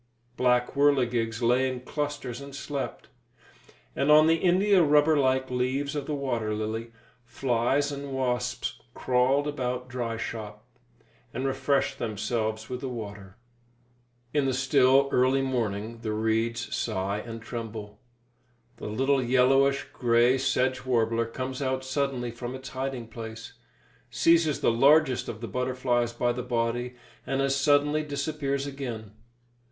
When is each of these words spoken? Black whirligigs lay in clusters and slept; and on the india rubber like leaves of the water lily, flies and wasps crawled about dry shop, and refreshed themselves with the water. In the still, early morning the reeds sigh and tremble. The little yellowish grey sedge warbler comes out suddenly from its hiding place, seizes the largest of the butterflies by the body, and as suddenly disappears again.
Black 0.35 0.71
whirligigs 0.73 1.43
lay 1.43 1.69
in 1.71 1.81
clusters 1.81 2.41
and 2.41 2.55
slept; 2.55 3.07
and 3.95 4.09
on 4.09 4.25
the 4.25 4.37
india 4.37 4.81
rubber 4.81 5.15
like 5.15 5.51
leaves 5.51 5.95
of 5.95 6.07
the 6.07 6.15
water 6.15 6.55
lily, 6.55 6.91
flies 7.23 7.91
and 7.91 8.11
wasps 8.11 8.81
crawled 8.95 9.47
about 9.47 9.89
dry 9.89 10.17
shop, 10.17 10.65
and 11.35 11.45
refreshed 11.45 11.99
themselves 11.99 12.67
with 12.67 12.81
the 12.81 12.89
water. 12.89 13.37
In 14.33 14.45
the 14.45 14.55
still, 14.55 15.07
early 15.11 15.43
morning 15.43 15.99
the 16.01 16.13
reeds 16.13 16.75
sigh 16.75 17.19
and 17.19 17.39
tremble. 17.39 17.99
The 18.77 18.87
little 18.87 19.21
yellowish 19.21 19.83
grey 19.93 20.39
sedge 20.39 20.83
warbler 20.83 21.27
comes 21.27 21.61
out 21.61 21.85
suddenly 21.85 22.31
from 22.31 22.55
its 22.55 22.69
hiding 22.69 23.07
place, 23.07 23.53
seizes 24.09 24.61
the 24.61 24.71
largest 24.71 25.29
of 25.29 25.41
the 25.41 25.47
butterflies 25.47 26.11
by 26.11 26.31
the 26.31 26.41
body, 26.41 26.95
and 27.27 27.39
as 27.39 27.55
suddenly 27.55 28.01
disappears 28.01 28.65
again. 28.65 29.11